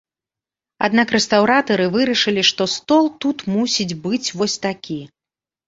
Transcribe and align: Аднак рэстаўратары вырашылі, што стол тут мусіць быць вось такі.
Аднак 0.87 1.11
рэстаўратары 1.15 1.85
вырашылі, 1.97 2.41
што 2.51 2.69
стол 2.77 3.13
тут 3.21 3.47
мусіць 3.53 3.91
быць 4.09 4.25
вось 4.41 4.59
такі. 4.69 5.01